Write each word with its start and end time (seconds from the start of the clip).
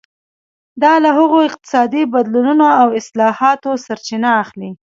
دا 0.83 0.93
له 1.03 1.09
هغو 1.19 1.37
اقتصادي 1.49 2.01
بدلونونو 2.13 2.65
او 2.81 2.87
اصلاحاتو 3.01 3.69
سرچینه 3.85 4.29
اخلي. 4.43 4.69